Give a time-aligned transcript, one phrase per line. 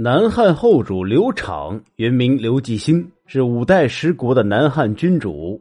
[0.00, 5.60] 南汉后主刘昶，原名刘继兴，是五代十国的南汉君主。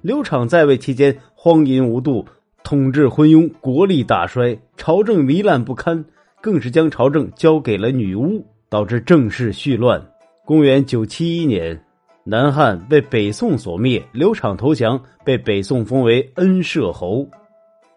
[0.00, 2.24] 刘昶在位期间荒淫无度，
[2.62, 6.02] 统治昏庸，国力大衰，朝政糜烂不堪，
[6.40, 10.02] 更是将朝政交给了女巫，导致政事绪乱。
[10.46, 11.78] 公元九七一年，
[12.24, 17.28] 南汉被北宋所灭，刘昶投降，被北宋封为恩赦侯。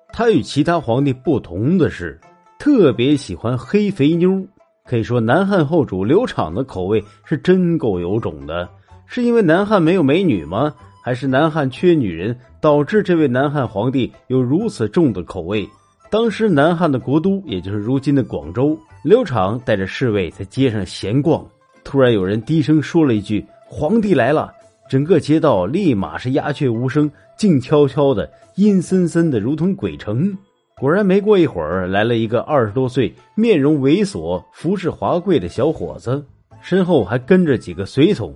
[0.10, 2.20] 他与其他皇帝不同的是，
[2.60, 4.46] 特别喜欢黑肥妞。
[4.88, 8.68] 可以说，南汉后主刘昶的口味是真够有种的。
[9.06, 10.74] 是因为南汉没有美女吗？
[11.04, 15.68] 还是南汉缺女人，导致这位南汉皇帝有如此重的口味？
[16.10, 21.46] 当时南汉的国都，也就是如今的广州，刘昶带着侍卫在街上闲逛，
[21.84, 24.54] 突然有人低声说了一句：“皇帝来了！”
[24.90, 30.34] 整个街道立马是鸦雀无声，静悄悄的，阴森森的，如同鬼城。
[30.80, 36.24] 果然，没过一会儿，来了一个二十多岁、面容猥琐、服饰华贵的小伙子，
[36.62, 38.32] 身后还跟着几个随从。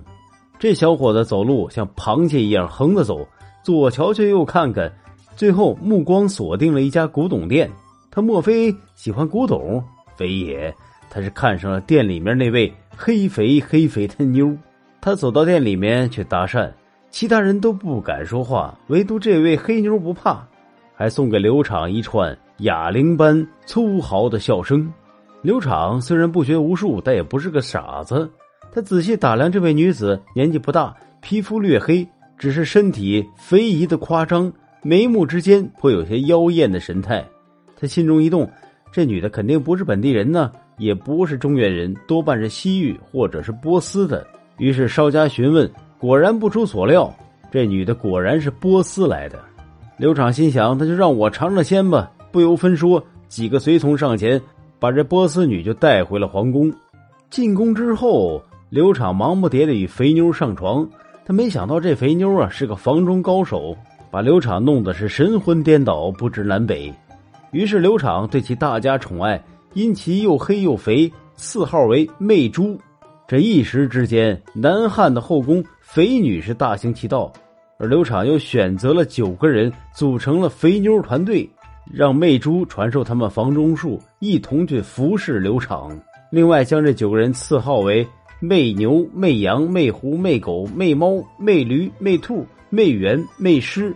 [0.58, 3.24] 这小伙子走路像螃蟹一样横着走，
[3.62, 4.92] 左瞧瞧右看看，
[5.36, 7.70] 最后目光锁定了一家古董店。
[8.10, 9.80] 他莫非喜欢古董？
[10.16, 10.74] 非也，
[11.08, 14.52] 他是看上了店里面那位黑肥黑肥的妞。
[15.00, 16.68] 他走到店里面去搭讪，
[17.08, 20.44] 其他人都不敢说话，唯独这位黑妞不怕。
[21.02, 24.88] 还送给刘昶一串哑铃般粗豪的笑声。
[25.42, 28.30] 刘昶虽然不学无术，但也不是个傻子。
[28.72, 32.06] 他仔细打量这位女子，年纪不大，皮肤略黑，
[32.38, 37.26] 只是身体肥宜的夸张，眉目之间颇有些妖艳的神态。
[37.76, 38.48] 他心中一动，
[38.92, 44.24] 这女的肯定不是本地人呢，也不是中原人，多半是西域或者是波斯的。
[44.58, 47.12] 于是稍加询问，果然不出所料，
[47.50, 49.42] 这女的果然是波斯来的。
[50.02, 52.10] 刘昶心想，那就让我尝尝鲜吧。
[52.32, 54.42] 不由分说，几个随从上前，
[54.80, 56.74] 把这波斯女就带回了皇宫。
[57.30, 60.84] 进宫之后，刘昶忙不迭的与肥妞上床。
[61.24, 63.76] 他没想到这肥妞啊是个房中高手，
[64.10, 66.92] 把刘昶弄得是神魂颠倒，不知南北。
[67.52, 69.40] 于是刘昶对其大加宠爱，
[69.74, 72.76] 因其又黑又肥，赐号为媚珠。
[73.28, 77.32] 这一时之间，南汉的后宫肥女是大行其道。
[77.82, 81.50] 而刘昶又选择了九个人组成了肥妞团队，
[81.92, 85.90] 让媚珠传授他们房中术，一同去服侍刘昶。
[86.30, 88.06] 另外，将这九个人赐号为
[88.38, 93.92] 媚牛、媚羊、媚狐、媚狗、媚猫、媚驴、媚兔、媚猿、媚狮，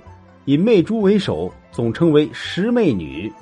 [0.47, 3.33] 以媚珠为首，总称为十媚女。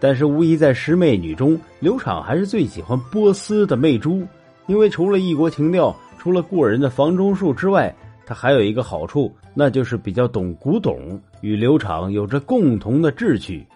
[0.00, 4.26] 但是，无疑在十媚女中，刘昶还是最喜欢波斯的媚珠，
[4.68, 7.94] 因为除了异国情调，除了过人的房中术之外。
[8.24, 13.66] 他还有一个好处，那就是比较懂古董，与刘昶有着共同的志趣。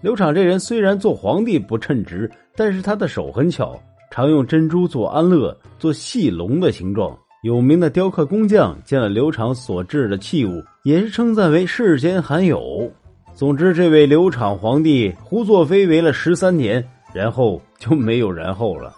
[0.00, 3.80] 刘昶这人虽然做皇帝不称职，但是他的手很巧，
[4.10, 7.16] 常用珍珠做安乐，做细龙的形状。
[7.42, 12.90] 有名的雕刻工匠见了刘昶所制的器物，也是称赞为世间罕有。
[13.34, 16.84] 总之，这位刘昶皇帝胡作非为了十三年，
[17.14, 18.94] 然后就没有然后了。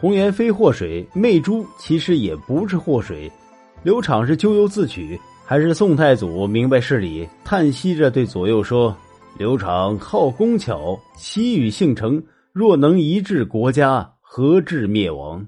[0.00, 3.30] 红颜非祸水，媚珠其实也不是祸水。
[3.82, 8.94] 刘昶是咎由自取，还是宋太祖明白事理，叹息着对左右说
[9.38, 15.46] ：“刘昶好工巧，习与性成，若能一治国家，何至灭亡？”